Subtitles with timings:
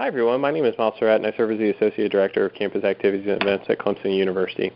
[0.00, 0.40] Hi, everyone.
[0.40, 3.26] My name is Miles Surratt, and I serve as the Associate Director of Campus Activities
[3.26, 4.70] and Events at Clemson University.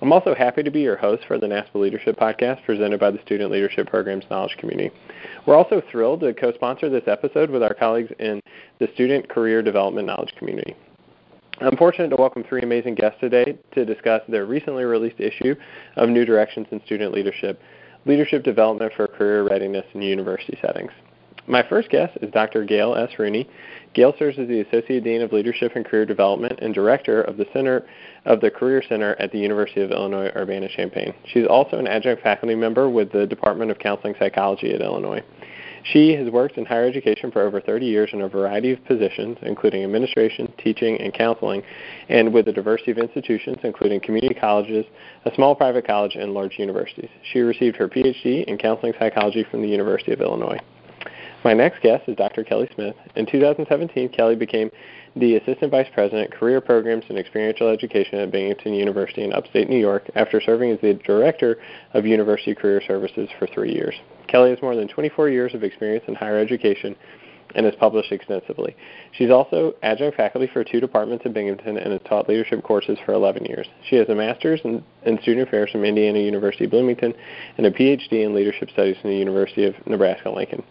[0.00, 3.20] I'm also happy to be your host for the NASPA Leadership Podcast presented by the
[3.20, 4.90] Student Leadership Program's Knowledge Community.
[5.44, 8.40] We're also thrilled to co sponsor this episode with our colleagues in
[8.78, 10.74] the Student Career Development Knowledge Community.
[11.60, 15.54] I'm fortunate to welcome three amazing guests today to discuss their recently released issue
[15.96, 17.60] of New Directions in Student Leadership
[18.06, 20.92] Leadership Development for Career Readiness in University Settings.
[21.48, 22.64] My first guest is Dr.
[22.64, 23.10] Gail S.
[23.18, 23.48] Rooney.
[23.94, 27.46] Gail serves as the Associate Dean of Leadership and Career Development and Director of the
[27.52, 27.84] Center
[28.24, 31.12] of the Career Center at the University of Illinois Urbana-Champaign.
[31.26, 35.22] She's also an adjunct faculty member with the Department of Counseling Psychology at Illinois.
[35.84, 39.36] She has worked in higher education for over 30 years in a variety of positions,
[39.42, 41.64] including administration, teaching, and counseling,
[42.08, 44.86] and with a diversity of institutions, including community colleges,
[45.24, 47.10] a small private college, and large universities.
[47.32, 50.60] She received her PhD in counseling psychology from the University of Illinois.
[51.44, 52.44] My next guest is Dr.
[52.44, 52.94] Kelly Smith.
[53.16, 54.70] In 2017, Kelly became
[55.16, 59.78] the Assistant Vice President, Career Programs and Experiential Education at Binghamton University in upstate New
[59.78, 61.58] York after serving as the Director
[61.94, 63.94] of University Career Services for three years.
[64.28, 66.94] Kelly has more than 24 years of experience in higher education
[67.54, 68.76] and has published extensively.
[69.12, 73.12] She's also adjunct faculty for two departments at Binghamton and has taught leadership courses for
[73.12, 73.66] 11 years.
[73.88, 77.14] She has a master's in, in student affairs from Indiana University Bloomington
[77.56, 80.62] and a PhD in leadership studies from the University of Nebraska-Lincoln.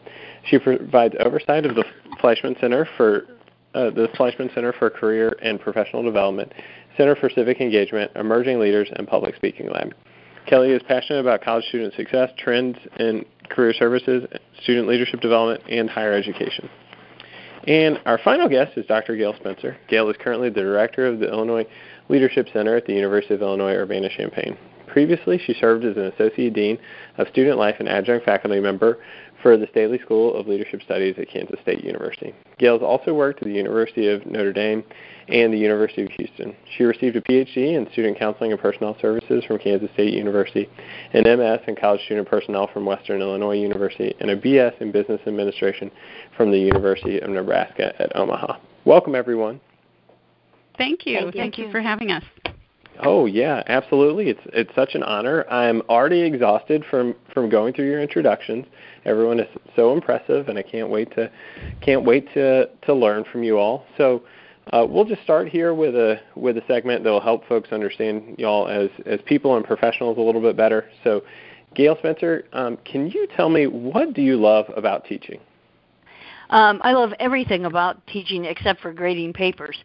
[0.45, 1.85] She provides oversight of the
[2.19, 3.25] Fleishman Center for
[3.73, 6.51] uh, the Fleishman Center for Career and Professional Development,
[6.97, 9.93] Center for Civic Engagement, Emerging Leaders, and Public Speaking Lab.
[10.45, 14.25] Kelly is passionate about college student success, trends in career services,
[14.61, 16.69] student leadership development, and higher education.
[17.67, 19.15] And our final guest is Dr.
[19.15, 19.77] Gail Spencer.
[19.87, 21.67] Gail is currently the director of the Illinois
[22.09, 24.57] Leadership Center at the University of Illinois Urbana-Champaign.
[24.87, 26.77] Previously, she served as an associate dean
[27.17, 28.97] of student life and adjunct faculty member
[29.41, 32.33] for the Staley School of Leadership Studies at Kansas State University.
[32.57, 34.83] Gail's also worked at the University of Notre Dame
[35.27, 36.55] and the University of Houston.
[36.77, 40.69] She received a PhD in Student Counseling and Personnel Services from Kansas State University,
[41.13, 45.21] an MS in College Student Personnel from Western Illinois University, and a BS in Business
[45.25, 45.91] Administration
[46.35, 48.57] from the University of Nebraska at Omaha.
[48.85, 49.59] Welcome, everyone.
[50.77, 51.19] Thank you.
[51.19, 52.23] Thank you, Thank you for having us.
[53.03, 54.29] Oh yeah, absolutely.
[54.29, 55.45] It's it's such an honor.
[55.49, 58.65] I'm already exhausted from from going through your introductions.
[59.05, 61.31] Everyone is so impressive, and I can't wait to
[61.81, 63.85] can't wait to to learn from you all.
[63.97, 64.23] So.
[64.71, 68.35] Uh, we'll just start here with a with a segment that will help folks understand
[68.37, 70.87] y'all as as people and professionals a little bit better.
[71.03, 71.23] So,
[71.73, 75.39] Gail Spencer, um, can you tell me what do you love about teaching?
[76.51, 79.77] Um, I love everything about teaching except for grading papers.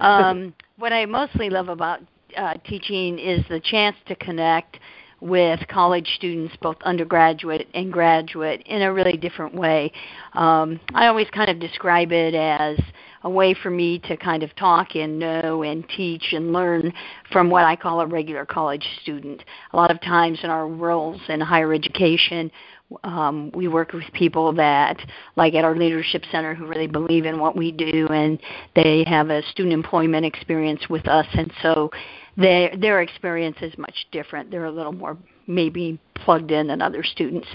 [0.00, 2.00] Um, what I mostly love about
[2.36, 4.78] uh, teaching is the chance to connect
[5.24, 9.90] with college students, both undergraduate and graduate, in a really different way.
[10.34, 12.78] Um, I always kind of describe it as
[13.22, 16.92] a way for me to kind of talk and know and teach and learn
[17.32, 19.42] from what I call a regular college student.
[19.72, 22.50] A lot of times in our roles in higher education,
[23.02, 24.98] um, we work with people that,
[25.36, 28.38] like at our leadership center, who really believe in what we do, and
[28.76, 31.90] they have a student employment experience with us, and so
[32.36, 34.50] their their experience is much different.
[34.50, 37.46] They're a little more maybe plugged in than other students.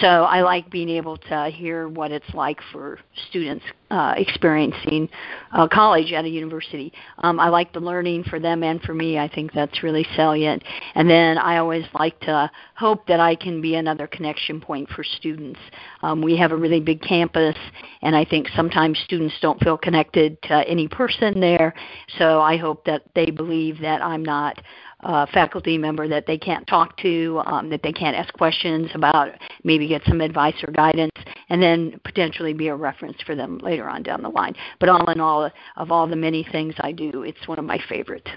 [0.00, 2.98] So I like being able to hear what it's like for
[3.28, 5.06] students uh, experiencing
[5.52, 6.90] uh, college at a university.
[7.18, 9.18] Um, I like the learning for them and for me.
[9.18, 10.64] I think that's really salient.
[10.94, 15.04] And then I always like to hope that I can be another connection point for
[15.04, 15.60] students.
[16.00, 17.56] Um, we have a really big campus,
[18.00, 21.74] and I think sometimes students don't feel connected to any person there.
[22.18, 24.58] So I hope that they believe that I'm not
[25.02, 29.32] uh, faculty member that they can't talk to, um, that they can't ask questions about,
[29.64, 31.12] maybe get some advice or guidance,
[31.48, 34.54] and then potentially be a reference for them later on down the line.
[34.80, 37.78] But all in all, of all the many things I do, it's one of my
[37.88, 38.28] favorite.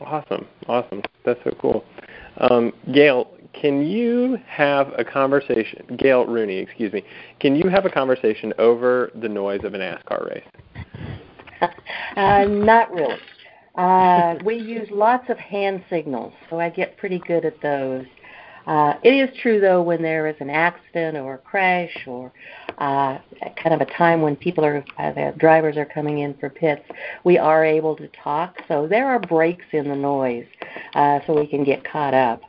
[0.00, 1.02] Awesome, awesome.
[1.24, 1.84] That's so cool.
[2.38, 5.96] Um, Gail, can you have a conversation?
[5.98, 7.04] Gail Rooney, excuse me.
[7.40, 10.44] Can you have a conversation over the noise of a NASCAR race?
[12.16, 13.18] uh, not really.
[13.76, 18.04] Uh, we use lots of hand signals, so I get pretty good at those.
[18.66, 22.32] Uh, it is true, though, when there is an accident or a crash or
[22.78, 23.18] uh,
[23.56, 26.82] kind of a time when people are, uh, the drivers are coming in for pits,
[27.24, 28.56] we are able to talk.
[28.68, 30.46] So there are breaks in the noise
[30.94, 32.40] uh, so we can get caught up.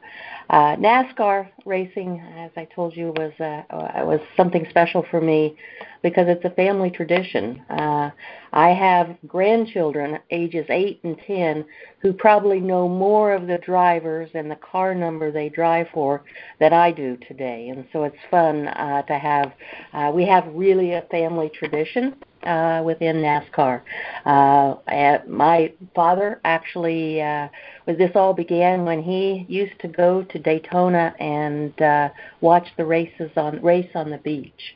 [0.49, 3.63] Uh, NASCAR racing, as I told you, was uh,
[4.05, 5.57] was something special for me
[6.03, 7.63] because it's a family tradition.
[7.69, 8.11] Uh,
[8.53, 11.65] I have grandchildren, ages eight and ten,
[11.99, 16.23] who probably know more of the drivers and the car number they drive for
[16.59, 19.51] than I do today, and so it's fun uh, to have.
[19.93, 22.15] Uh, we have really a family tradition.
[22.45, 23.81] Uh, within NASCAR.
[24.25, 27.47] Uh, my father actually, uh,
[27.85, 32.09] was this all began when he used to go to Daytona and uh,
[32.41, 34.75] watch the races on race on the beach.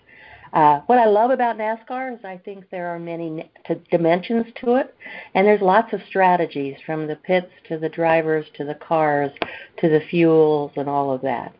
[0.52, 4.76] Uh, what I love about NASCAR is I think there are many to dimensions to
[4.76, 4.96] it,
[5.36, 9.32] and there's lots of strategies from the pits to the drivers to the cars
[9.78, 11.54] to the fuels and all of that.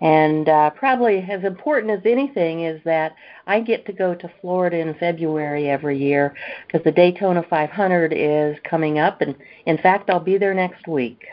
[0.00, 3.14] And uh, probably as important as anything is that
[3.46, 6.34] I get to go to Florida in February every year
[6.66, 9.34] because the Daytona 500 is coming up, and
[9.64, 11.24] in fact, I'll be there next week.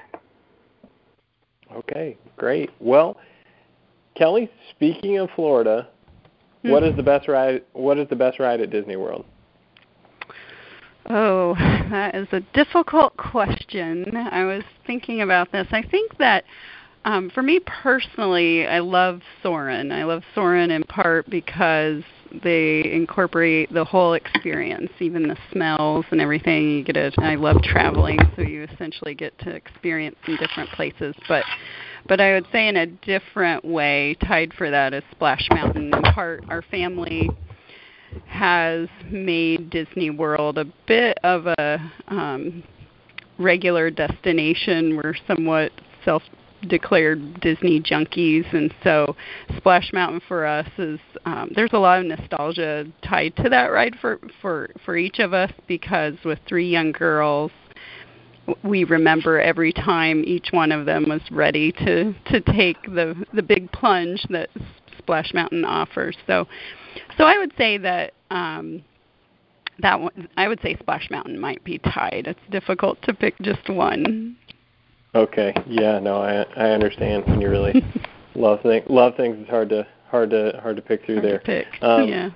[1.75, 2.69] Okay, great.
[2.79, 3.17] Well,
[4.15, 5.89] Kelly, speaking of Florida,
[6.61, 7.63] what is the best ride?
[7.73, 9.25] What is the best ride at Disney World?
[11.09, 11.55] Oh,
[11.89, 14.15] that is a difficult question.
[14.15, 15.67] I was thinking about this.
[15.71, 16.45] I think that
[17.05, 19.91] um, for me personally, I love Soarin'.
[19.91, 22.03] I love Soarin' in part because
[22.43, 26.69] they incorporate the whole experience, even the smells and everything.
[26.69, 27.11] You get a.
[27.19, 31.15] I love traveling, so you essentially get to experience in different places.
[31.27, 31.43] But
[32.07, 35.93] but I would say in a different way, tied for that is Splash Mountain.
[35.93, 37.29] In part, our family
[38.27, 42.63] has made Disney World a bit of a um,
[43.37, 44.95] regular destination.
[44.95, 45.71] We're somewhat
[46.05, 46.23] self
[46.67, 49.15] declared Disney junkies, and so
[49.57, 53.95] Splash Mountain for us is um, there's a lot of nostalgia tied to that ride
[53.99, 57.51] for for for each of us because with three young girls,
[58.63, 63.43] we remember every time each one of them was ready to to take the the
[63.43, 64.49] big plunge that
[64.97, 66.17] Splash Mountain offers.
[66.27, 66.47] So,
[67.17, 68.13] so I would say that.
[68.31, 68.83] Um,
[69.79, 72.27] that one, I would say Splash Mountain might be tied.
[72.27, 74.37] It's difficult to pick just one.
[75.15, 75.53] Okay.
[75.67, 75.99] Yeah.
[75.99, 77.83] No, I I understand when you really
[78.35, 78.85] love things.
[78.89, 79.37] Love things.
[79.39, 81.39] It's hard to hard to hard to pick through hard there.
[81.39, 81.67] To pick.
[81.81, 82.29] Um, yeah.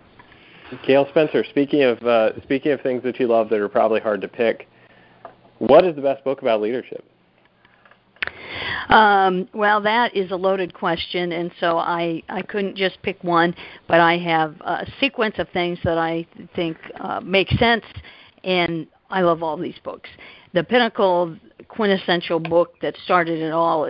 [0.86, 1.44] Gail Spencer.
[1.50, 4.68] Speaking of uh, speaking of things that you love that are probably hard to pick,
[5.60, 7.04] what is the best book about leadership?
[8.90, 13.54] Um, well, that is a loaded question, and so I, I couldn't just pick one,
[13.88, 16.26] but I have a sequence of things that I
[16.56, 17.84] think uh, make sense,
[18.46, 20.10] and I love all these books.
[20.54, 21.36] The pinnacle
[21.68, 23.86] quintessential book that started it all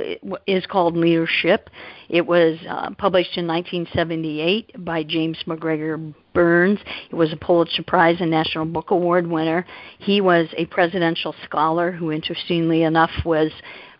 [0.48, 1.70] is called Leadership.
[2.10, 5.98] It was uh, published in 1978 by James MacGregor
[6.34, 6.80] Burns.
[7.10, 9.66] It was a Pulitzer Prize and National Book Award winner.
[10.00, 13.52] He was a presidential scholar who, interestingly enough, was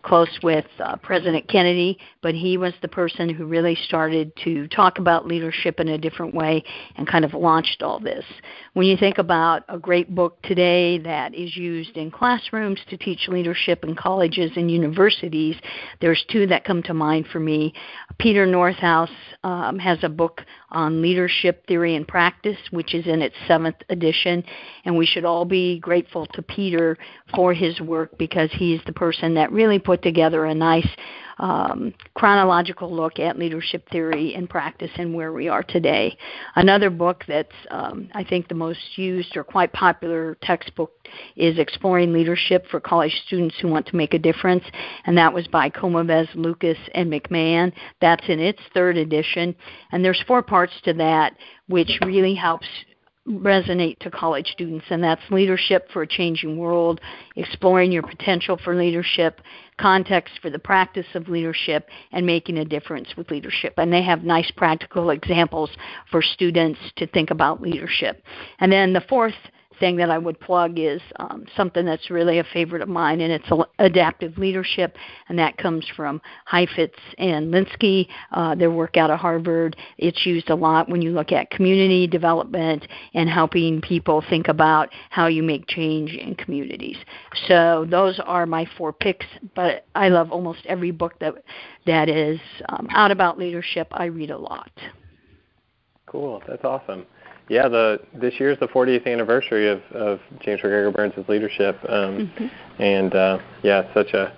[0.08, 4.98] close with uh, President Kennedy, but he was the person who really started to talk
[4.98, 6.64] about leadership in a different way
[6.96, 8.24] and kind of launched all this.
[8.72, 13.28] When you think about a great book today that is used in classrooms to teach
[13.28, 15.56] leadership in colleges and universities,
[16.00, 17.74] there's two that come to mind for me.
[18.18, 19.10] Peter Northouse
[19.44, 24.44] um, has a book on leadership theory and practice, which is in its seventh edition,
[24.84, 26.96] and we should all be grateful to Peter
[27.34, 30.88] for his work because he's the person that really put together a nice
[31.38, 36.16] um, chronological look at leadership theory and practice and where we are today.
[36.56, 40.92] Another book that's, um, I think, the most used or quite popular textbook
[41.36, 44.64] is Exploring Leadership for College Students Who Want to Make a Difference,
[45.06, 47.72] and that was by Komives, Lucas, and McMahon.
[48.00, 49.54] That's in its third edition,
[49.92, 51.34] and there's four parts to that,
[51.68, 52.66] which really helps
[53.28, 57.00] resonate to college students, and that's leadership for a changing world,
[57.36, 59.40] exploring your potential for leadership,
[59.78, 63.74] context for the practice of leadership, and making a difference with leadership.
[63.76, 65.70] And they have nice practical examples
[66.10, 68.22] for students to think about leadership.
[68.60, 69.34] And then the fourth
[69.80, 73.32] thing that I would plug is um, something that's really a favorite of mine, and
[73.32, 74.96] it's adaptive leadership,
[75.28, 79.76] and that comes from Heifetz and Linsky, uh, their work out of Harvard.
[79.98, 84.90] It's used a lot when you look at community development and helping people think about
[85.10, 86.96] how you make change in communities.
[87.46, 91.34] So those are my four picks, but I love almost every book that
[91.86, 93.88] that is um, out about leadership.
[93.92, 94.70] I read a lot.
[96.06, 97.06] Cool, that's awesome
[97.48, 102.82] yeah, the this year's the 40th anniversary of, of James MacGregor Burns' leadership, um, mm-hmm.
[102.82, 104.32] and uh, yeah, such a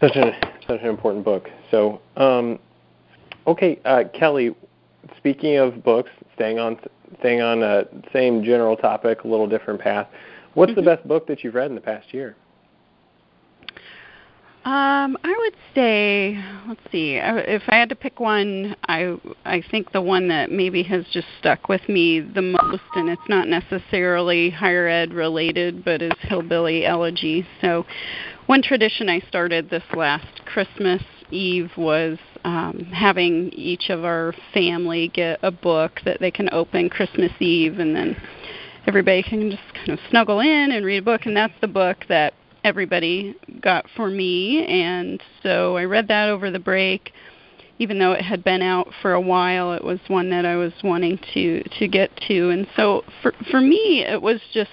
[0.00, 0.32] such an
[0.66, 1.48] such an important book.
[1.70, 2.58] So, um,
[3.46, 4.54] okay, uh, Kelly,
[5.16, 6.78] speaking of books, staying on
[7.20, 10.08] staying on a same general topic, a little different path.
[10.54, 10.80] What's mm-hmm.
[10.80, 12.36] the best book that you've read in the past year?
[14.64, 16.38] Um, I would say,
[16.68, 20.84] let's see, if I had to pick one, I I think the one that maybe
[20.84, 26.00] has just stuck with me the most, and it's not necessarily higher ed related, but
[26.00, 27.44] is Hillbilly Elegy.
[27.60, 27.84] So,
[28.46, 31.02] one tradition I started this last Christmas
[31.32, 36.88] Eve was um, having each of our family get a book that they can open
[36.88, 38.16] Christmas Eve, and then
[38.86, 41.22] everybody can just kind of snuggle in and read a book.
[41.26, 44.64] And that's the book that everybody got for me.
[44.66, 47.12] And so I read that over the break.
[47.78, 50.72] Even though it had been out for a while, it was one that I was
[50.84, 52.50] wanting to to get to.
[52.50, 54.70] And so for for me, it was just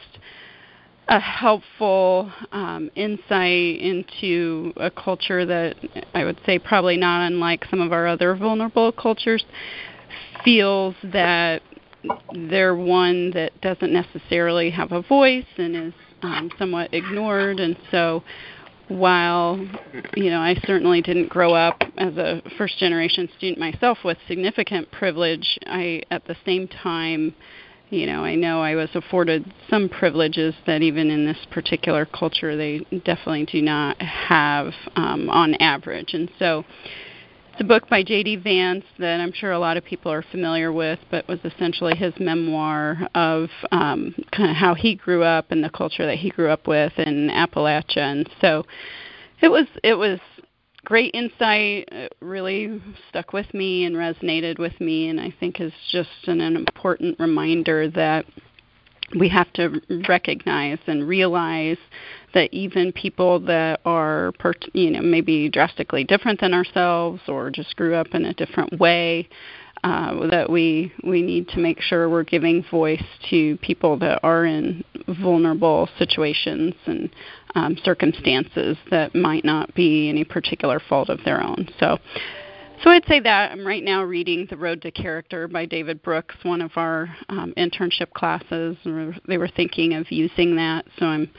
[1.07, 5.75] a helpful um, insight into a culture that
[6.13, 9.43] I would say probably not unlike some of our other vulnerable cultures
[10.45, 11.63] feels that
[12.33, 17.59] they're one that doesn't necessarily have a voice and is um, somewhat ignored.
[17.59, 18.23] And so,
[18.87, 19.57] while
[20.15, 24.91] you know I certainly didn't grow up as a first generation student myself with significant
[24.91, 27.35] privilege, I at the same time
[27.89, 32.55] you know, I know I was afforded some privileges that even in this particular culture
[32.55, 36.13] they definitely do not have um, on average.
[36.13, 36.65] And so
[37.59, 38.37] it's a book by J.D.
[38.37, 42.13] Vance that I'm sure a lot of people are familiar with, but was essentially his
[42.17, 46.49] memoir of um, kind of how he grew up and the culture that he grew
[46.49, 47.97] up with in Appalachia.
[47.97, 48.63] And so
[49.41, 50.21] it was it was
[50.85, 51.89] great insight.
[51.91, 56.39] It really stuck with me and resonated with me, and I think is just an,
[56.39, 58.25] an important reminder that
[59.19, 61.77] we have to recognize and realize
[62.33, 64.31] that even people that are
[64.73, 69.27] you know maybe drastically different than ourselves or just grew up in a different way
[69.83, 74.45] uh, that we we need to make sure we're giving voice to people that are
[74.45, 74.83] in
[75.21, 77.09] vulnerable situations and
[77.55, 81.67] um, circumstances that might not be any particular fault of their own.
[81.79, 81.97] So.
[82.81, 86.35] So I'd say that I'm right now reading The Road to Character by David Brooks,
[86.43, 88.77] one of our um, internship classes.
[89.27, 91.29] They were thinking of using that, so I'm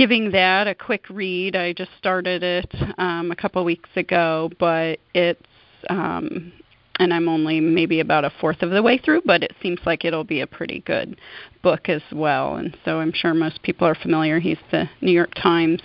[0.00, 1.54] giving that a quick read.
[1.54, 5.42] I just started it um, a couple weeks ago, but it's
[5.90, 6.54] um,
[6.98, 10.06] and I'm only maybe about a fourth of the way through, but it seems like
[10.06, 11.18] it'll be a pretty good
[11.62, 12.56] book as well.
[12.56, 14.40] And so I'm sure most people are familiar.
[14.40, 15.82] He's the New York Times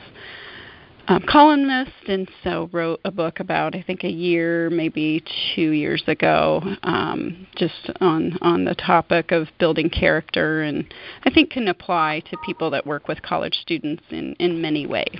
[1.07, 5.23] um, columnist, and so wrote a book about I think a year, maybe
[5.55, 10.91] two years ago, um, just on on the topic of building character, and
[11.23, 15.19] I think can apply to people that work with college students in in many ways.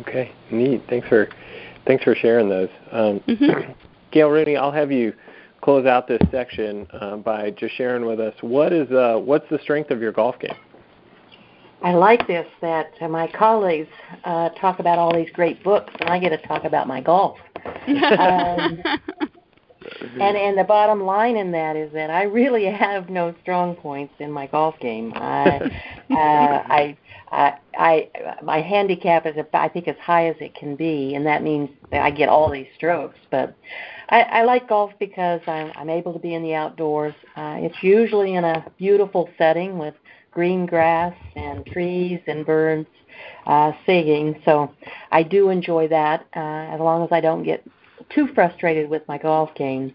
[0.00, 0.82] Okay, neat.
[0.88, 1.28] Thanks for
[1.86, 2.68] thanks for sharing those.
[2.92, 3.72] Um, mm-hmm.
[4.12, 5.12] Gail Rooney, I'll have you
[5.60, 9.58] close out this section uh, by just sharing with us what is uh, what's the
[9.62, 10.54] strength of your golf game.
[11.82, 13.88] I like this that my colleagues
[14.24, 17.38] uh, talk about all these great books, and I get to talk about my golf.
[17.86, 18.82] um,
[20.20, 24.14] and and the bottom line in that is that I really have no strong points
[24.18, 25.12] in my golf game.
[25.14, 25.58] I
[26.10, 26.96] uh, I,
[27.30, 28.08] I I
[28.42, 32.02] my handicap is I think as high as it can be, and that means that
[32.02, 33.18] I get all these strokes.
[33.30, 33.56] But
[34.08, 37.14] I, I like golf because I'm I'm able to be in the outdoors.
[37.36, 39.94] Uh, it's usually in a beautiful setting with
[40.38, 42.86] green grass and trees and birds
[43.46, 44.40] uh, singing.
[44.44, 44.72] So
[45.10, 47.66] I do enjoy that uh, as long as I don't get
[48.14, 49.92] too frustrated with my golf game.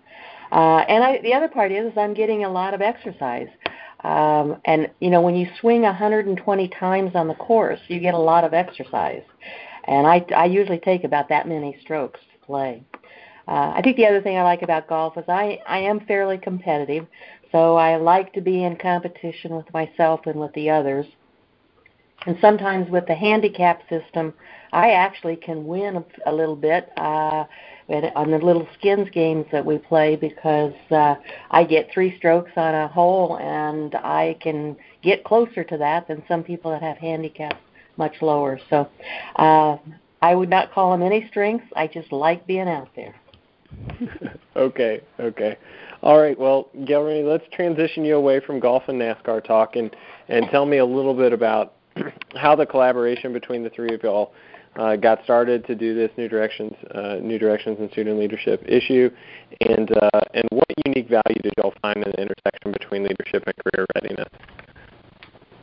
[0.52, 3.48] Uh, and I, the other part is, is I'm getting a lot of exercise.
[4.04, 8.20] Um, and you know, when you swing 120 times on the course, you get a
[8.20, 9.24] lot of exercise.
[9.86, 12.84] And I, I usually take about that many strokes to play.
[13.48, 16.38] Uh, I think the other thing I like about golf is I, I am fairly
[16.38, 17.08] competitive,
[17.54, 21.06] so I like to be in competition with myself and with the others.
[22.26, 24.34] And sometimes with the handicap system,
[24.72, 26.92] I actually can win a, little bit.
[26.98, 27.46] Uh,
[28.16, 31.16] on the little skins games that we play because uh,
[31.52, 36.24] I get three strokes on a hole and I can get closer to that than
[36.28, 37.58] some people that have handicaps
[37.98, 38.60] much lower.
[38.70, 38.90] So
[39.36, 39.78] uh,
[40.22, 41.68] I would not call them any strengths.
[41.76, 43.16] I just like being out there.
[44.56, 45.58] okay, okay.
[46.04, 49.96] All right, well, Gail Rooney, let's transition you away from golf and NASCAR talk and,
[50.28, 51.76] and tell me a little bit about
[52.36, 54.34] how the collaboration between the three of y'all
[54.76, 59.10] uh, got started to do this New Directions, uh, New Directions in Student Leadership issue,
[59.62, 63.56] and uh, and what unique value did y'all find in the intersection between leadership and
[63.64, 64.28] career readiness?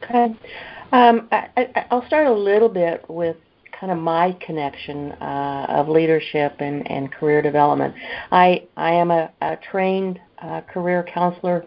[0.03, 0.35] Okay,
[0.93, 3.37] um, I, will start a little bit with
[3.79, 7.95] kind of my connection uh, of leadership and, and career development.
[8.31, 10.19] I I am a, a trained
[10.73, 11.65] career counselor.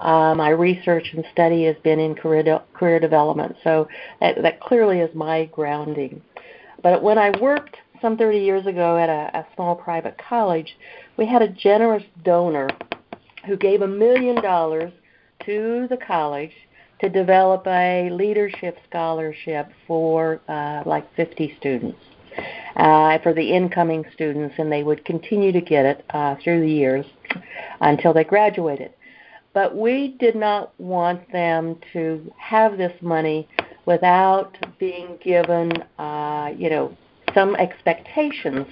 [0.00, 3.88] Uh, my research and study has been in career de- career development, so
[4.20, 6.20] that, that clearly is my grounding.
[6.82, 10.76] But when I worked some 30 years ago at a, a small private college,
[11.16, 12.68] we had a generous donor
[13.46, 14.92] who gave a million dollars
[15.46, 16.52] to the college
[17.00, 21.98] to develop a leadership scholarship for uh, like 50 students.
[22.76, 26.70] uh, for the incoming students, and they would continue to get it uh, through the
[26.70, 27.06] years
[27.80, 28.92] until they graduated.
[29.52, 33.48] But we did not want them to have this money
[33.86, 36.96] without being given, uh, you know,
[37.32, 38.66] some expectations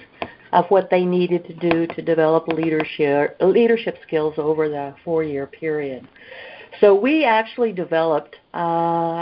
[0.53, 6.07] of what they needed to do to develop leadership leadership skills over the four-year period.
[6.81, 8.57] So we actually developed uh,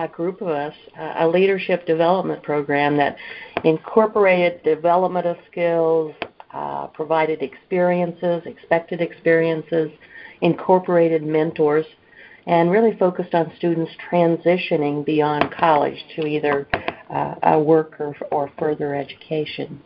[0.06, 3.16] a group of us a leadership development program that
[3.64, 6.14] incorporated development of skills,
[6.54, 9.92] uh, provided experiences, expected experiences,
[10.42, 11.86] incorporated mentors,
[12.46, 16.68] and really focused on students transitioning beyond college to either
[17.10, 19.82] uh, a work or, or further education.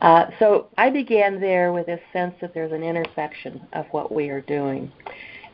[0.00, 4.28] Uh, so I began there with this sense that there's an intersection of what we
[4.28, 4.92] are doing.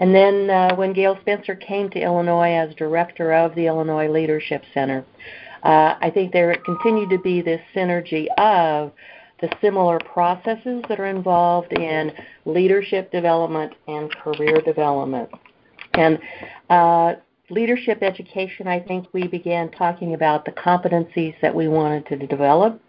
[0.01, 4.65] And then uh, when Gail Spencer came to Illinois as director of the Illinois Leadership
[4.75, 5.05] Center,
[5.63, 8.93] uh, I think there continued to be this synergy of
[9.45, 12.11] the similar processes that are involved in
[12.47, 15.29] leadership development and career development.
[15.93, 16.19] And
[16.71, 17.15] uh,
[17.51, 22.81] leadership education, I think we began talking about the competencies that we wanted to develop.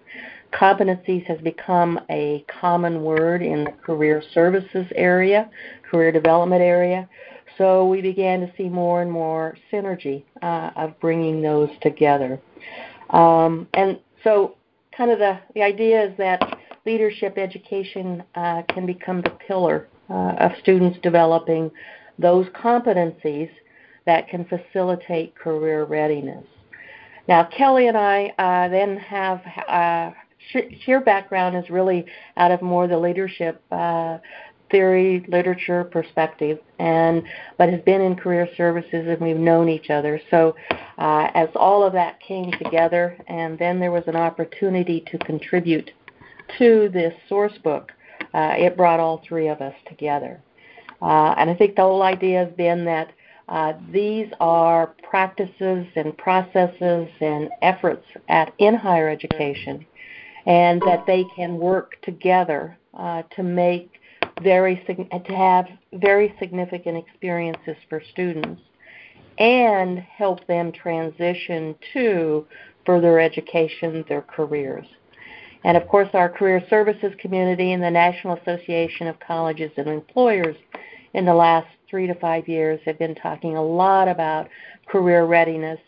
[0.54, 5.50] Competencies has become a common word in the career services area,
[5.84, 7.10] career development area.
[7.58, 12.40] So we began to see more and more synergy uh, of bringing those together.
[13.10, 14.56] Um, and so,
[14.98, 20.36] kind of the, the idea is that leadership education uh, can become the pillar uh,
[20.40, 21.72] of students developing
[22.20, 23.50] those competencies
[24.06, 26.46] that can facilitate career readiness.
[27.28, 30.12] Now, Kelly and I uh, then have uh,
[30.86, 32.06] sheer background is really
[32.38, 34.20] out of more the leadership uh,
[34.76, 37.24] theory, literature perspective, and
[37.58, 40.20] but has been in career services and we've known each other.
[40.30, 40.54] So
[40.98, 45.92] uh, as all of that came together, and then there was an opportunity to contribute
[46.58, 47.94] to this source book,
[48.34, 50.42] uh, it brought all three of us together.
[51.02, 53.14] Uh, and I think the whole idea has been that
[53.48, 59.86] uh, these are practices and processes and efforts at in higher education,
[60.46, 63.95] and that they can work together uh, to make
[64.42, 64.84] very
[65.28, 68.62] to have very significant experiences for students
[69.38, 72.46] and help them transition to
[72.86, 74.86] further education, their careers.
[75.64, 80.56] And of course, our career services community and the National Association of Colleges and Employers
[81.14, 84.48] in the last three to five years have been talking a lot about
[84.88, 85.80] career readiness,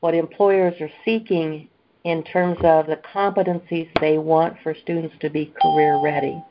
[0.00, 1.68] what employers are seeking
[2.04, 6.42] in terms of the competencies they want for students to be career ready.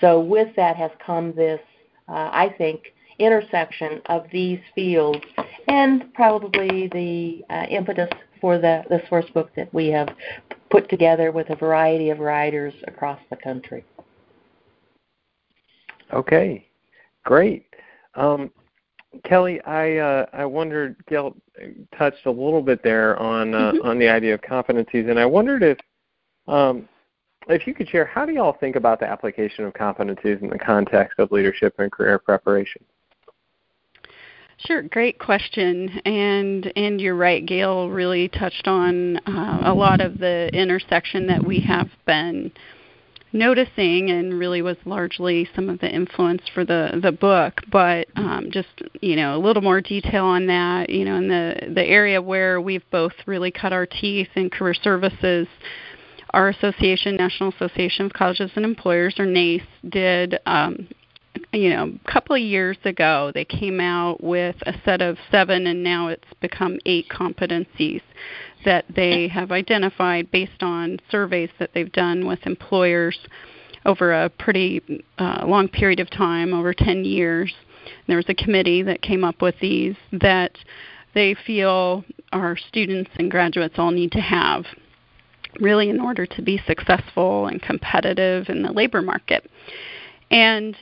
[0.00, 1.60] So, with that has come this,
[2.08, 5.24] uh, I think, intersection of these fields
[5.68, 8.08] and probably the uh, impetus
[8.40, 10.08] for the, the source book that we have
[10.70, 13.84] put together with a variety of writers across the country.
[16.12, 16.66] Okay,
[17.24, 17.66] great.
[18.14, 18.50] Um,
[19.24, 21.36] Kelly, I uh, I wondered, Gail
[21.96, 23.86] touched a little bit there on uh, mm-hmm.
[23.86, 25.78] on the idea of competencies, and I wondered if
[26.46, 26.88] um,
[27.50, 30.58] if you could share how do y'all think about the application of competencies in the
[30.58, 32.82] context of leadership and career preparation?
[34.66, 37.44] Sure, great question, and and you're right.
[37.46, 42.52] Gail really touched on uh, a lot of the intersection that we have been
[43.32, 48.48] noticing and really was largely some of the influence for the the book but um,
[48.50, 52.20] just you know a little more detail on that you know in the the area
[52.20, 55.46] where we've both really cut our teeth in career services
[56.32, 60.88] our association national association of colleges and employers or nace did um,
[61.52, 65.66] you know a couple of years ago they came out with a set of seven
[65.66, 68.02] and now it's become eight competencies
[68.64, 73.18] that they have identified based on surveys that they've done with employers
[73.86, 77.54] over a pretty uh, long period of time, over 10 years.
[78.06, 80.52] There was a committee that came up with these that
[81.14, 84.64] they feel our students and graduates all need to have
[85.58, 89.50] really in order to be successful and competitive in the labor market.
[90.30, 90.76] And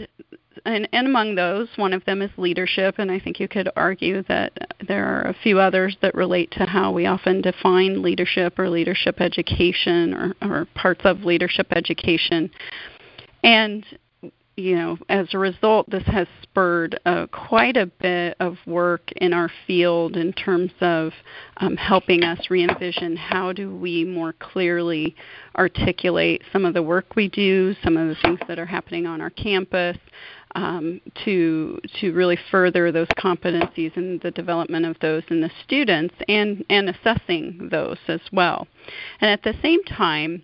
[0.65, 4.23] and, and among those, one of them is leadership, and I think you could argue
[4.25, 4.53] that
[4.87, 9.21] there are a few others that relate to how we often define leadership or leadership
[9.21, 12.51] education or, or parts of leadership education.
[13.43, 13.85] And
[14.59, 19.33] you know, as a result, this has spurred uh, quite a bit of work in
[19.33, 21.13] our field in terms of
[21.59, 25.15] um, helping us re envision how do we more clearly
[25.57, 29.21] articulate some of the work we do, some of the things that are happening on
[29.21, 29.97] our campus,
[30.57, 36.15] um, to to really further those competencies and the development of those in the students
[36.27, 38.67] and and assessing those as well.
[39.21, 40.43] And at the same time,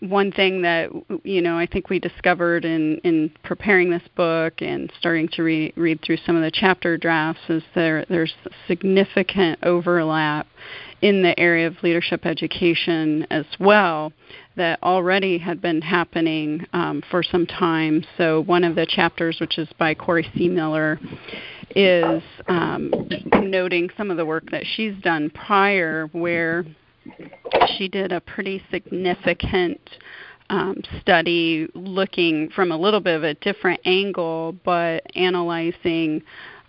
[0.00, 0.90] one thing that
[1.24, 5.72] you know I think we discovered in in preparing this book and starting to re-
[5.76, 8.34] read through some of the chapter drafts is there there's
[8.66, 10.46] significant overlap
[11.02, 14.12] in the area of leadership education as well
[14.56, 18.02] that already had been happening um, for some time.
[18.16, 20.98] So one of the chapters, which is by Corey Seemiller,
[21.74, 22.90] is um,
[23.42, 26.64] noting some of the work that she's done prior, where
[27.76, 29.80] she did a pretty significant
[30.50, 36.22] um, study looking from a little bit of a different angle, but analyzing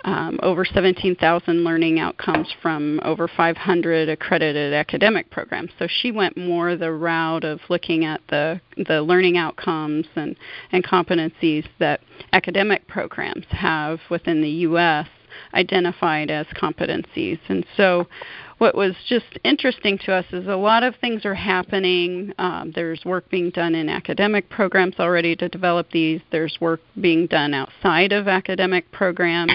[0.06, 5.72] um, over 17,000 learning outcomes from over 500 accredited academic programs.
[5.80, 10.36] So she went more the route of looking at the the learning outcomes and
[10.72, 15.08] and competencies that academic programs have within the U.S.
[15.54, 17.40] identified as competencies.
[17.50, 18.08] And so
[18.58, 22.34] what was just interesting to us is a lot of things are happening.
[22.40, 26.22] Um, there's work being done in academic programs already to develop these.
[26.32, 29.52] There's work being done outside of academic programs,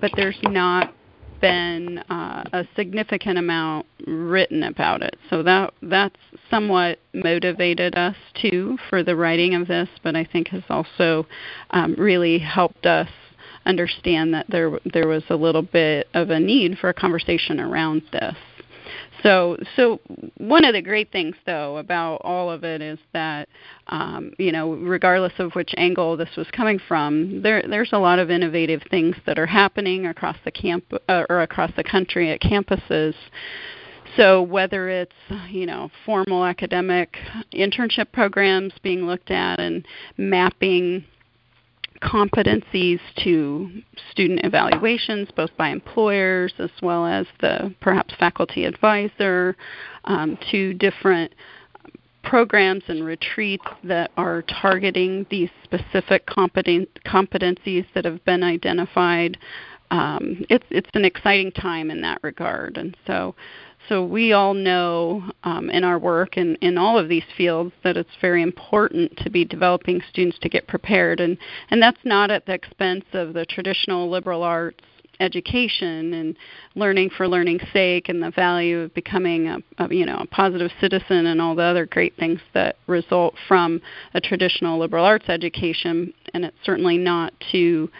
[0.00, 0.94] but there's not
[1.40, 5.16] been uh, a significant amount written about it.
[5.30, 6.16] So that that's
[6.50, 11.26] somewhat motivated us too for the writing of this, but I think has also
[11.70, 13.08] um, really helped us
[13.66, 18.02] understand that there there was a little bit of a need for a conversation around
[18.12, 18.36] this.
[19.22, 20.00] So, so
[20.36, 23.48] one of the great things, though, about all of it is that,
[23.88, 28.18] um, you know, regardless of which angle this was coming from, there there's a lot
[28.18, 32.40] of innovative things that are happening across the camp uh, or across the country at
[32.40, 33.14] campuses.
[34.16, 35.12] So whether it's
[35.50, 37.16] you know formal academic
[37.52, 39.84] internship programs being looked at and
[40.16, 41.04] mapping
[42.00, 43.70] competencies to
[44.10, 49.56] student evaluations, both by employers as well as the perhaps faculty advisor,
[50.04, 51.34] um, to different
[52.22, 59.38] programs and retreats that are targeting these specific competen- competencies that have been identified.
[59.90, 63.34] Um, it's it's an exciting time in that regard, and so
[63.88, 67.96] so we all know um, in our work and in all of these fields that
[67.96, 71.38] it's very important to be developing students to get prepared, and
[71.70, 74.84] and that's not at the expense of the traditional liberal arts
[75.20, 76.36] education and
[76.74, 80.70] learning for learning's sake and the value of becoming a, a, you know a positive
[80.80, 83.80] citizen and all the other great things that result from
[84.14, 86.12] a traditional liberal arts education.
[86.34, 87.90] And it's certainly not to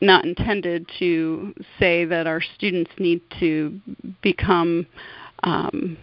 [0.00, 3.80] not intended to say that our students need to
[4.22, 4.86] become
[5.44, 5.96] um,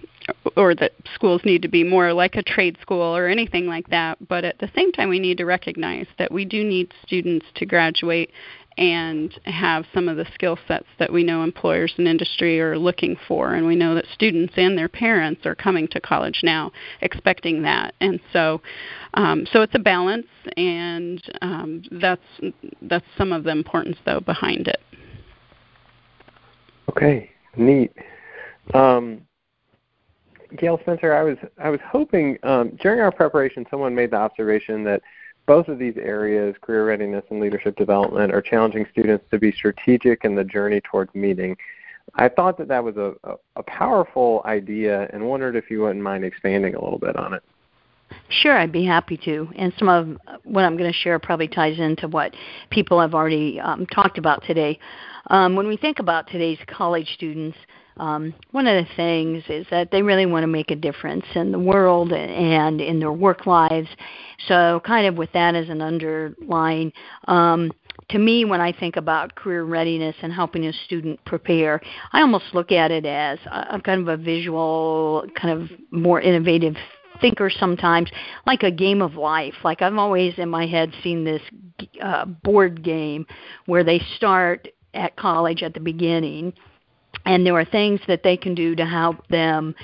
[0.56, 4.18] or that schools need to be more like a trade school or anything like that.
[4.28, 7.66] But at the same time, we need to recognize that we do need students to
[7.66, 8.32] graduate
[8.80, 13.18] and have some of the skill sets that we know employers and industry are looking
[13.28, 13.54] for.
[13.54, 17.94] And we know that students and their parents are coming to college now expecting that.
[18.00, 18.62] And so,
[19.16, 22.22] um, so it's a balance, and um, that's
[22.84, 24.80] that's some of the importance though behind it.
[26.90, 27.92] Okay, neat.
[28.74, 29.22] Um,
[30.58, 34.86] Gail Spencer, I was I was hoping um, during our preparation, someone made the observation
[34.86, 35.02] that
[35.50, 40.24] both of these areas, career readiness and leadership development, are challenging students to be strategic
[40.24, 41.58] in the journey towards meeting.
[42.14, 46.04] I thought that that was a, a, a powerful idea and wondered if you wouldn't
[46.04, 47.42] mind expanding a little bit on it.
[48.30, 49.50] Sure, I'd be happy to.
[49.56, 52.36] And some of what I'm going to share probably ties into what
[52.70, 54.78] people have already um, talked about today.
[55.30, 57.58] Um, when we think about today's college students,
[57.98, 61.52] um, one of the things is that they really want to make a difference in
[61.52, 63.90] the world and in their work lives.
[64.48, 66.94] So, kind of with that as an underline,
[67.28, 67.72] um,
[68.10, 72.46] to me, when I think about career readiness and helping a student prepare, I almost
[72.54, 76.76] look at it as a, kind of a visual, kind of more innovative
[77.22, 78.10] thinker sometimes,
[78.48, 79.54] like a game of life.
[79.64, 81.42] Like I've always in my head seen this
[82.02, 83.26] uh, board game
[83.66, 86.54] where they start at college at the beginning
[87.26, 89.76] and there are things that they can do to help them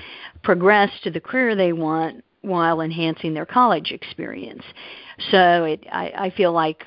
[0.42, 4.62] progress to the career they want while enhancing their college experience.
[5.30, 6.84] So it, I, I feel like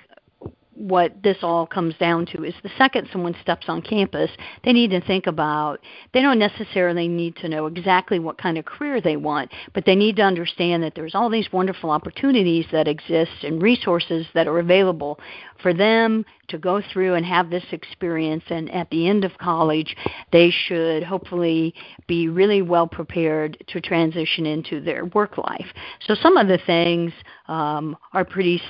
[0.80, 4.32] what this all comes down to is the second someone steps on campus,
[4.64, 5.82] they need to think about,
[6.14, 9.96] they don't necessarily need to know exactly what kind of career they want, but they
[9.96, 14.60] need to understand that there's all these wonderful opportunities that exist and resources that are
[14.60, 15.20] available
[15.62, 18.44] for them to go through and have this experience.
[18.50, 19.96] And at the end of college
[20.32, 21.74] they should hopefully
[22.08, 25.68] be really well prepared to transition into their work life.
[26.06, 27.14] So some of the things
[27.48, 28.62] um, are pretty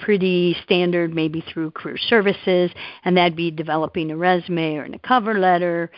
[0.00, 2.70] pretty standard maybe through career services
[3.04, 5.90] and that'd be developing a resume or a cover letter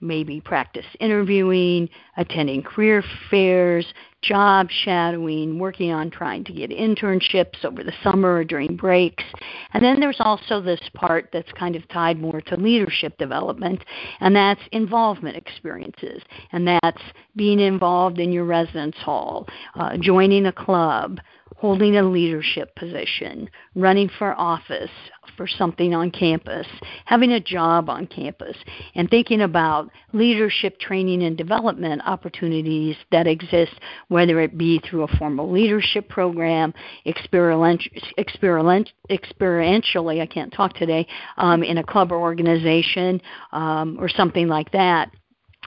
[0.00, 3.86] maybe practice interviewing, attending career fairs,
[4.22, 9.24] job shadowing, working on trying to get internships over the summer or during breaks.
[9.72, 13.84] And then there's also this part that's kind of tied more to leadership development,
[14.20, 16.22] and that's involvement experiences.
[16.52, 17.02] And that's
[17.36, 19.46] being involved in your residence hall,
[19.78, 21.20] uh, joining a club,
[21.58, 24.90] holding a leadership position, running for office
[25.36, 26.66] for something on campus,
[27.04, 28.56] having a job on campus,
[28.94, 33.72] and thinking about leadership training and development opportunities that exist,
[34.06, 36.72] whether it be through a formal leadership program,
[37.04, 37.82] experiment,
[38.16, 44.70] experientially, I can't talk today, um, in a club or organization, um, or something like
[44.70, 45.10] that.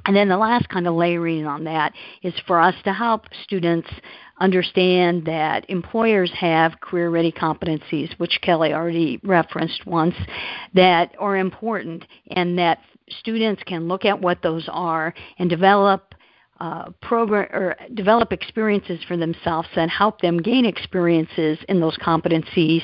[0.05, 3.89] And then the last kind of layering on that is for us to help students
[4.41, 10.15] understand that employers have career ready competencies, which Kelly already referenced once,
[10.73, 12.79] that are important and that
[13.19, 16.15] students can look at what those are and develop
[16.59, 22.83] uh, program or develop experiences for themselves and help them gain experiences in those competencies.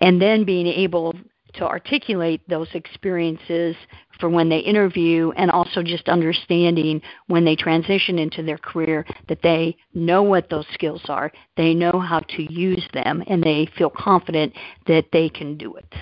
[0.00, 1.14] And then being able
[1.56, 3.76] to articulate those experiences
[4.20, 9.42] for when they interview and also just understanding when they transition into their career that
[9.42, 13.90] they know what those skills are, they know how to use them, and they feel
[13.90, 14.52] confident
[14.86, 15.94] that they can do it.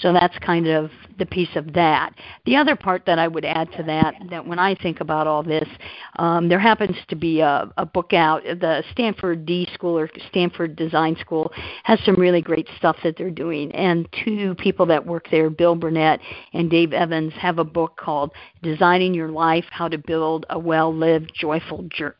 [0.00, 2.12] So that's kind of the piece of that.
[2.46, 5.42] The other part that I would add to that, that when I think about all
[5.42, 5.68] this,
[6.16, 8.42] um, there happens to be a, a book out.
[8.44, 11.52] The Stanford D School or Stanford Design School
[11.84, 13.72] has some really great stuff that they're doing.
[13.72, 16.20] And two people that work there, Bill Burnett
[16.52, 18.32] and Dave Evans, have a book called
[18.62, 22.14] Designing Your Life How to Build a Well Lived, Joyful Journey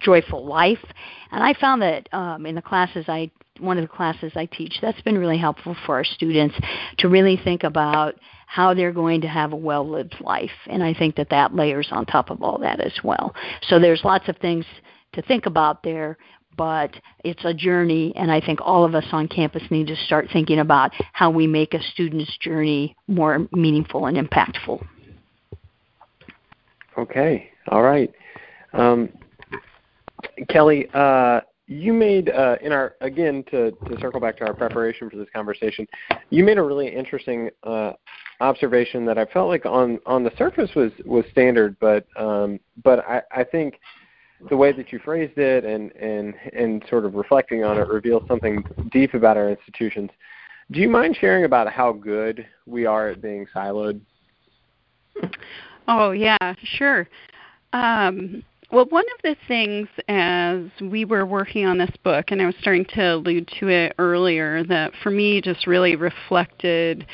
[0.00, 0.84] joyful life.
[1.32, 4.78] And I found that um, in the classes I one of the classes I teach,
[4.82, 6.56] that's been really helpful for our students
[6.98, 8.16] to really think about
[8.46, 10.50] how they're going to have a well lived life.
[10.66, 13.34] And I think that that layers on top of all that as well.
[13.62, 14.64] So there's lots of things
[15.12, 16.18] to think about there,
[16.56, 16.90] but
[17.24, 20.58] it's a journey, and I think all of us on campus need to start thinking
[20.58, 24.84] about how we make a student's journey more meaningful and impactful.
[26.96, 28.12] Okay, all right.
[28.72, 29.08] Um,
[30.48, 35.08] Kelly, uh, you made uh, in our again to, to circle back to our preparation
[35.08, 35.86] for this conversation,
[36.30, 37.92] you made a really interesting uh,
[38.40, 43.00] observation that I felt like on on the surface was was standard, but um, but
[43.08, 43.80] I, I think
[44.48, 48.22] the way that you phrased it and and and sort of reflecting on it reveals
[48.28, 50.10] something deep about our institutions.
[50.70, 54.00] Do you mind sharing about how good we are at being siloed?
[55.88, 57.08] Oh yeah, sure.
[57.72, 62.46] Um, well, one of the things as we were working on this book, and I
[62.46, 67.06] was starting to allude to it earlier, that for me just really reflected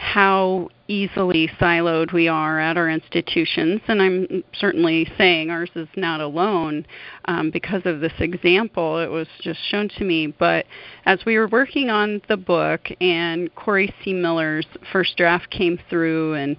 [0.00, 3.82] how easily siloed we are at our institutions.
[3.86, 6.86] And I'm certainly saying ours is not alone
[7.26, 8.98] um, because of this example.
[8.98, 10.28] It was just shown to me.
[10.28, 10.64] But
[11.04, 16.56] as we were working on the book, and Corey Seemiller's first draft came through, and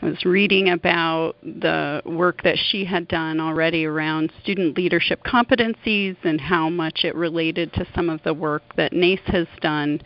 [0.00, 6.16] I was reading about the work that she had done already around student leadership competencies
[6.24, 10.00] and how much it related to some of the work that NACE has done.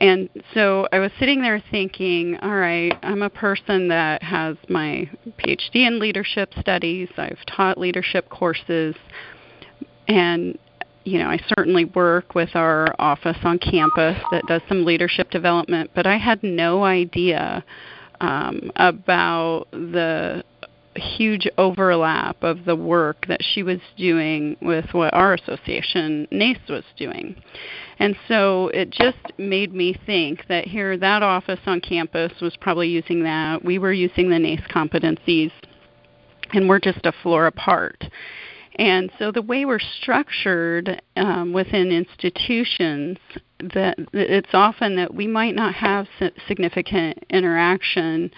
[0.00, 5.10] And so I was sitting there thinking, all right, I'm a person that has my
[5.40, 8.94] PhD in leadership studies, I've taught leadership courses,
[10.06, 10.56] and
[11.04, 15.90] you know, I certainly work with our office on campus that does some leadership development,
[15.94, 17.64] but I had no idea
[18.20, 20.44] um, about the
[20.96, 26.84] huge overlap of the work that she was doing with what our association, NACE, was
[26.96, 27.40] doing.
[27.98, 32.88] And so it just made me think that here, that office on campus was probably
[32.88, 33.64] using that.
[33.64, 35.52] We were using the NACE competencies,
[36.52, 38.04] and we're just a floor apart.
[38.76, 43.18] And so the way we're structured um, within institutions,
[43.74, 46.06] that it's often that we might not have
[46.46, 48.30] significant interaction,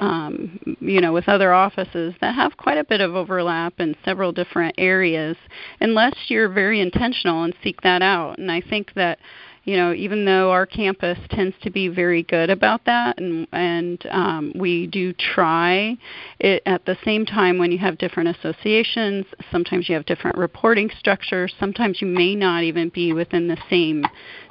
[0.00, 4.32] um, you know, with other offices that have quite a bit of overlap in several
[4.32, 5.36] different areas,
[5.80, 8.38] unless you're very intentional and seek that out.
[8.38, 9.18] And I think that
[9.64, 14.06] you know, even though our campus tends to be very good about that, and and
[14.10, 15.96] um, we do try,
[16.38, 20.90] it at the same time when you have different associations, sometimes you have different reporting
[20.98, 21.54] structures.
[21.58, 24.04] Sometimes you may not even be within the same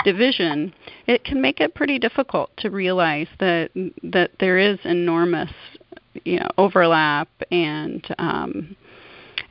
[0.03, 0.73] division.
[1.05, 3.69] It can make it pretty difficult to realize that
[4.01, 5.51] that there is enormous,
[6.25, 8.75] you know, overlap and um,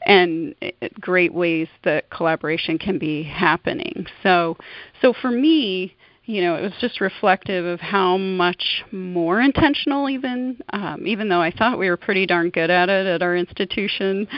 [0.06, 0.54] and
[1.00, 4.06] great ways that collaboration can be happening.
[4.22, 4.56] So,
[5.00, 10.62] so for me, you know, it was just reflective of how much more intentional, even
[10.72, 14.28] um, even though I thought we were pretty darn good at it at our institution,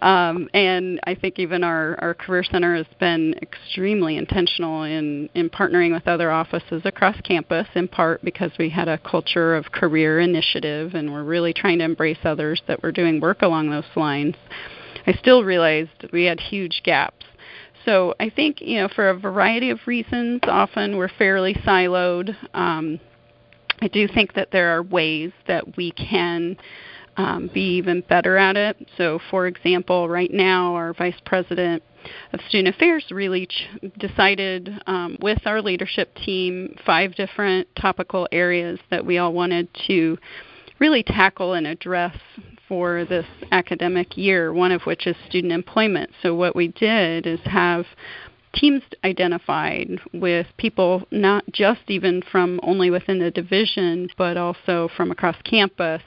[0.00, 5.50] um, and I think even our our career center has been extremely intentional in in
[5.50, 10.20] partnering with other offices across campus, in part because we had a culture of career
[10.20, 14.34] initiative, and we're really trying to embrace others that were doing work along those lines.
[15.06, 17.24] I still realized we had huge gaps
[17.84, 22.34] so I think you know for a variety of reasons, often we're fairly siloed.
[22.54, 22.98] Um,
[23.80, 26.56] I do think that there are ways that we can
[27.16, 28.88] um, be even better at it.
[28.96, 31.82] So, for example, right now our vice president
[32.32, 38.78] of student affairs really ch- decided um, with our leadership team five different topical areas
[38.90, 40.18] that we all wanted to
[40.78, 42.16] really tackle and address
[42.68, 46.10] for this academic year, one of which is student employment.
[46.22, 47.86] So, what we did is have
[48.54, 55.10] teams identified with people not just even from only within the division, but also from
[55.10, 56.02] across campus.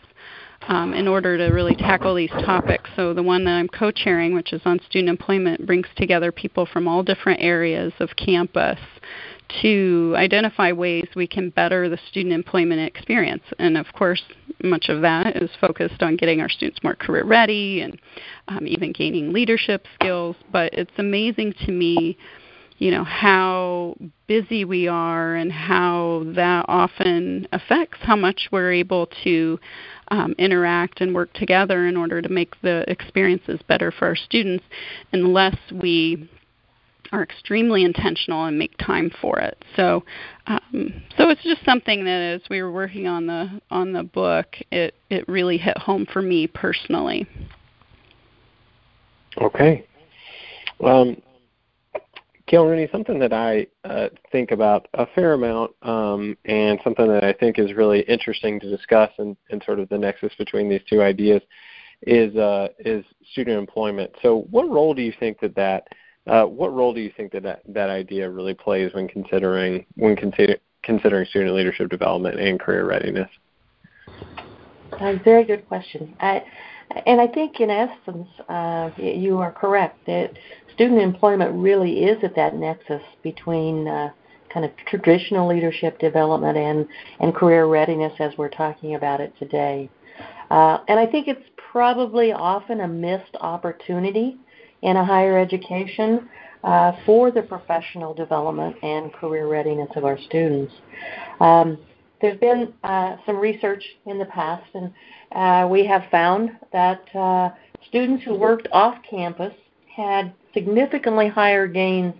[0.67, 2.89] Um, in order to really tackle these topics.
[2.95, 6.65] So, the one that I'm co chairing, which is on student employment, brings together people
[6.65, 8.79] from all different areas of campus
[9.61, 13.43] to identify ways we can better the student employment experience.
[13.59, 14.21] And of course,
[14.63, 17.99] much of that is focused on getting our students more career ready and
[18.47, 20.35] um, even gaining leadership skills.
[20.51, 22.17] But it's amazing to me,
[22.77, 23.95] you know, how
[24.27, 29.59] busy we are and how that often affects how much we're able to
[30.09, 34.63] um, interact and work together in order to make the experiences better for our students
[35.11, 36.29] unless we
[37.11, 39.63] are extremely intentional and make time for it.
[39.75, 40.03] So,
[40.47, 44.47] um, so it's just something that as we were working on the on the book,
[44.71, 47.27] it it really hit home for me personally.
[49.41, 49.85] Okay.
[50.83, 51.21] Um,
[52.51, 57.33] Rooney, something that I uh, think about a fair amount, um, and something that I
[57.33, 61.01] think is really interesting to discuss, and, and sort of the nexus between these two
[61.01, 61.41] ideas,
[62.03, 64.11] is uh, is student employment.
[64.21, 65.87] So, what role do you think that that
[66.27, 70.15] uh, what role do you think that, that that idea really plays when considering when
[70.15, 73.29] consider, considering student leadership development and career readiness?
[74.99, 76.15] A very good question.
[76.19, 76.43] I,
[77.05, 80.31] and I think, in essence, uh, you are correct that
[80.73, 84.11] student employment really is at that nexus between uh,
[84.53, 86.87] kind of traditional leadership development and,
[87.19, 89.89] and career readiness as we're talking about it today.
[90.49, 94.37] Uh, and I think it's probably often a missed opportunity
[94.81, 96.27] in a higher education
[96.63, 100.73] uh, for the professional development and career readiness of our students.
[101.39, 101.77] Um,
[102.21, 104.91] there's been uh, some research in the past, and
[105.33, 107.49] uh, we have found that uh,
[107.87, 109.53] students who worked off campus
[109.95, 112.13] had significantly higher gains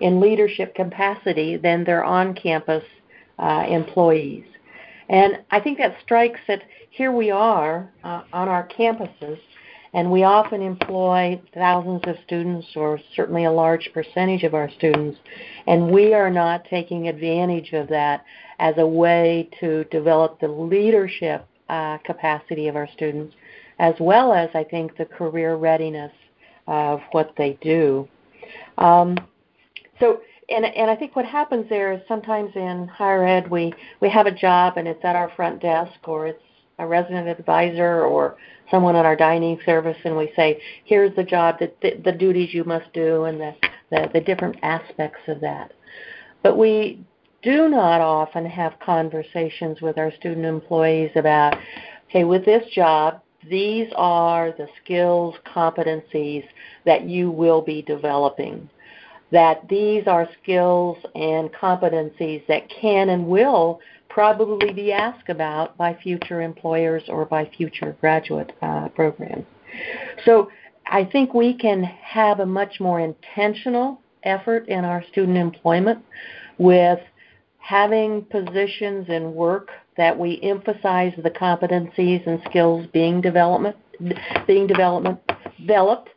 [0.00, 2.84] in leadership capacity than their on campus
[3.38, 4.44] uh, employees.
[5.08, 9.38] And I think that strikes that here we are uh, on our campuses
[9.94, 15.18] and we often employ thousands of students, or certainly a large percentage of our students,
[15.66, 18.24] and we are not taking advantage of that
[18.58, 23.34] as a way to develop the leadership uh, capacity of our students,
[23.78, 26.12] as well as, I think, the career readiness
[26.66, 28.08] of what they do.
[28.78, 29.16] Um,
[30.00, 34.08] so, and, and I think what happens there is sometimes in higher ed we, we
[34.10, 36.42] have a job and it's at our front desk or it's
[36.82, 38.36] a resident advisor or
[38.70, 42.52] someone on our dining service and we say, here's the job, that the, the duties
[42.52, 43.54] you must do, and the,
[43.90, 45.72] the, the different aspects of that.
[46.42, 47.04] But we
[47.42, 51.56] do not often have conversations with our student employees about,
[52.08, 56.44] okay, with this job, these are the skills, competencies
[56.84, 58.68] that you will be developing.
[59.32, 65.94] That these are skills and competencies that can and will probably be asked about by
[66.02, 69.46] future employers or by future graduate uh, programs.
[70.24, 70.50] So
[70.86, 76.04] I think we can have a much more intentional effort in our student employment
[76.58, 77.00] with
[77.58, 83.76] having positions and work that we emphasize the competencies and skills being development
[84.46, 85.18] being development
[85.60, 86.08] developed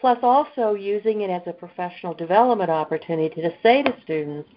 [0.00, 4.48] plus also using it as a professional development opportunity to say to students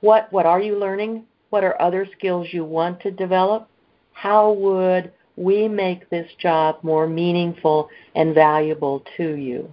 [0.00, 3.68] what what are you learning what are other skills you want to develop?
[4.12, 9.72] How would we make this job more meaningful and valuable to you?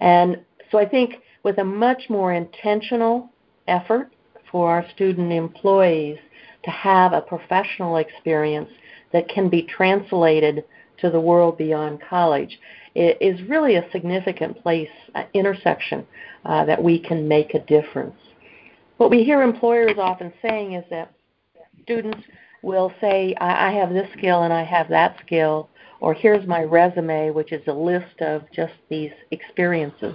[0.00, 3.30] And so I think with a much more intentional
[3.66, 4.12] effort
[4.50, 6.18] for our student employees
[6.64, 8.68] to have a professional experience
[9.12, 10.64] that can be translated
[10.98, 12.58] to the world beyond college
[12.94, 16.06] is really a significant place, uh, intersection
[16.44, 18.16] uh, that we can make a difference.
[18.96, 21.12] what we hear employers often saying is that
[21.82, 22.20] students
[22.62, 25.68] will say, I, I have this skill and I have that skill,
[26.00, 30.14] or here's my resume, which is a list of just these experiences.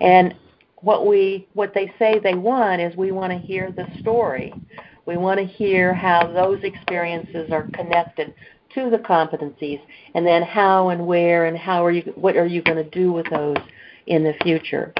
[0.00, 0.34] And
[0.76, 4.54] what we what they say they want is we want to hear the story.
[5.06, 8.32] We want to hear how those experiences are connected
[8.74, 9.80] to the competencies
[10.14, 13.12] and then how and where and how are you what are you going to do
[13.12, 13.56] with those
[14.06, 14.92] in the future.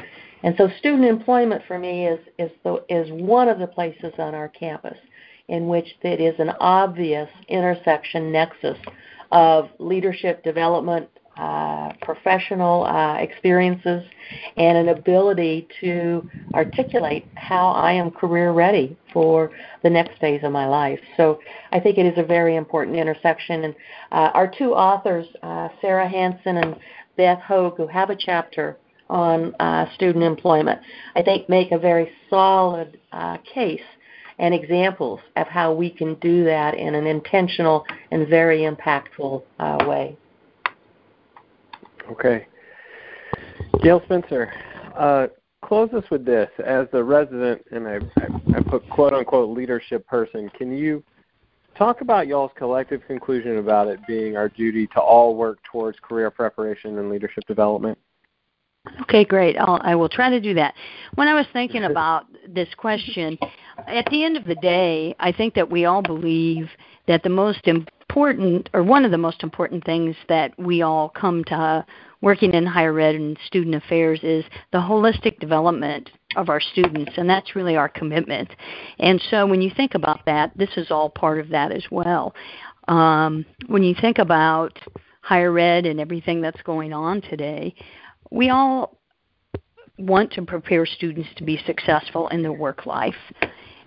[0.43, 4.35] And so student employment for me is is the, is one of the places on
[4.35, 4.97] our campus
[5.49, 8.79] in which it is an obvious intersection nexus
[9.33, 14.05] of leadership development, uh, professional uh, experiences,
[14.57, 19.51] and an ability to articulate how I am career ready for
[19.83, 21.01] the next phase of my life.
[21.17, 21.41] So
[21.73, 23.65] I think it is a very important intersection.
[23.65, 23.75] And
[24.13, 26.77] uh, our two authors, uh, Sarah Hanson and
[27.17, 28.77] Beth Hogue, who have a chapter
[29.09, 30.81] on uh, student employment,
[31.17, 33.81] I think make a very solid uh, case
[34.39, 39.85] and examples of how we can do that in an intentional and very impactful uh,
[39.87, 40.17] way.
[42.11, 42.47] Okay.
[43.83, 44.53] Gail Spencer,
[44.97, 45.29] uh,
[45.65, 46.49] close us with this.
[46.65, 51.03] As a resident, and I, I, I put quote unquote leadership person, can you
[51.77, 56.31] talk about y'all's collective conclusion about it being our duty to all work towards career
[56.31, 57.97] preparation and leadership development?
[59.03, 59.57] Okay, great.
[59.57, 60.75] I'll, I will try to do that.
[61.15, 63.39] When I was thinking about this question,
[63.87, 66.69] at the end of the day, I think that we all believe
[67.07, 71.45] that the most important, or one of the most important things that we all come
[71.45, 71.85] to
[72.21, 77.29] working in higher ed and student affairs is the holistic development of our students, and
[77.29, 78.51] that's really our commitment.
[78.99, 82.35] And so when you think about that, this is all part of that as well.
[82.89, 84.79] Um, when you think about
[85.23, 87.75] higher ed and everything that's going on today,
[88.31, 88.99] we all
[89.99, 93.15] want to prepare students to be successful in their work life.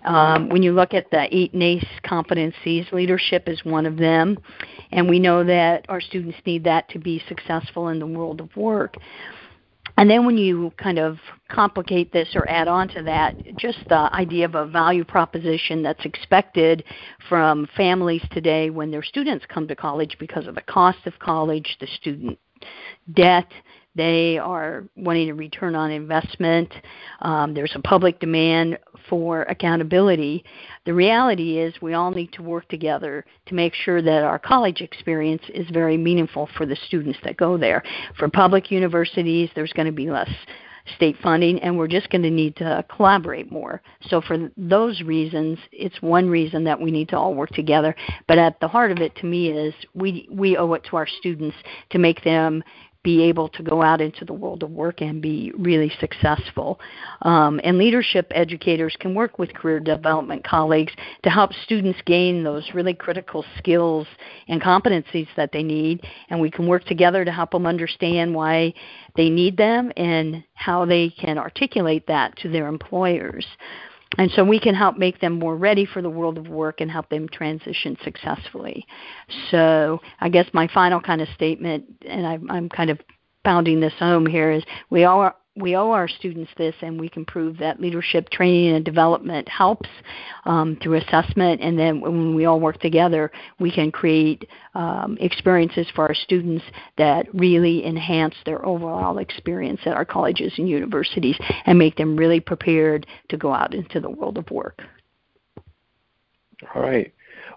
[0.04, 4.38] Um, when you look at the eight NACE competencies, leadership is one of them,
[4.92, 8.54] and we know that our students need that to be successful in the world of
[8.56, 8.96] work.
[9.96, 14.12] And then when you kind of complicate this or add on to that, just the
[14.12, 16.82] idea of a value proposition that's expected
[17.28, 21.76] from families today when their students come to college because of the cost of college,
[21.80, 22.38] the student
[23.14, 23.46] debt,
[23.94, 26.72] they are wanting a return on investment.
[27.20, 28.78] Um, there's a public demand
[29.08, 30.44] for accountability.
[30.86, 34.80] The reality is, we all need to work together to make sure that our college
[34.80, 37.82] experience is very meaningful for the students that go there.
[38.18, 40.30] For public universities, there's going to be less
[40.96, 43.80] state funding and we're just going to need to collaborate more.
[44.08, 47.94] So for those reasons, it's one reason that we need to all work together,
[48.28, 51.06] but at the heart of it to me is we we owe it to our
[51.06, 51.56] students
[51.90, 52.62] to make them
[53.04, 56.80] be able to go out into the world of work and be really successful.
[57.22, 60.92] Um, and leadership educators can work with career development colleagues
[61.22, 64.06] to help students gain those really critical skills
[64.48, 66.02] and competencies that they need.
[66.30, 68.72] And we can work together to help them understand why
[69.16, 73.46] they need them and how they can articulate that to their employers.
[74.18, 76.90] And so we can help make them more ready for the world of work and
[76.90, 78.86] help them transition successfully.
[79.50, 83.00] So I guess my final kind of statement, and I, I'm kind of
[83.44, 87.24] pounding this home here, is we all we owe our students this, and we can
[87.24, 89.88] prove that leadership training and development helps
[90.46, 91.60] um, through assessment.
[91.60, 93.30] And then when we all work together,
[93.60, 96.64] we can create um, experiences for our students
[96.98, 102.40] that really enhance their overall experience at our colleges and universities and make them really
[102.40, 104.82] prepared to go out into the world of work.
[106.74, 107.12] All right.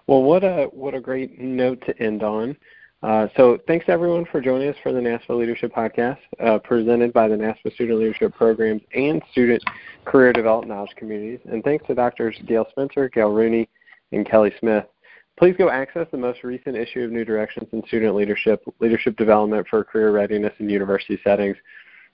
[0.06, 2.56] Well, what a what a great note to end on.
[3.02, 7.28] Uh, so thanks everyone for joining us for the NASPA Leadership Podcast, uh, presented by
[7.28, 9.62] the NASPA Student Leadership Programs and Student
[10.04, 11.38] Career Development Knowledge Communities.
[11.44, 12.34] And thanks to Drs.
[12.46, 13.68] Gail Spencer, Gail Rooney,
[14.10, 14.84] and Kelly Smith.
[15.38, 19.64] Please go access the most recent issue of New Directions in Student Leadership, Leadership Development
[19.68, 21.56] for Career Readiness in University Settings.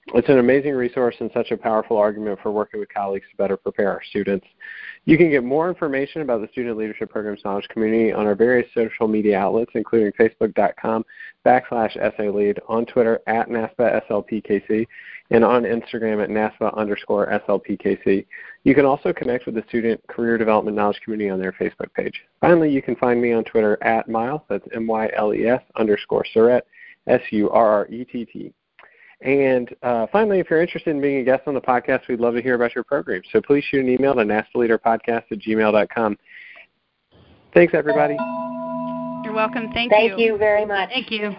[0.09, 3.57] It's an amazing resource and such a powerful argument for working with colleagues to better
[3.57, 4.47] prepare our students.
[5.07, 8.67] You can get more information about the Student Leadership Programs Knowledge Community on our various
[8.73, 11.05] social media outlets, including facebook.com
[11.45, 14.87] backslash SALead, on Twitter at NASPA SLPKC,
[15.31, 18.25] and on Instagram at NASPA underscore SLPKC.
[18.65, 22.23] You can also connect with the Student Career Development Knowledge Community on their Facebook page.
[22.41, 26.63] Finally, you can find me on Twitter at Myles, that's M-Y-L-E-S underscore Surrett,
[27.07, 28.55] S-U-R-R-E-T-T.
[29.21, 32.35] And uh, finally, if you're interested in being a guest on the podcast, we'd love
[32.35, 33.23] to hear about your program.
[33.33, 36.19] So please shoot an email to naspaleaderpodcast at gmail.com.
[37.55, 38.17] Thanks, everybody.
[39.25, 39.71] You're welcome.
[39.73, 40.17] Thank, Thank you.
[40.17, 40.91] Thank you very much.
[40.91, 41.37] Thank you.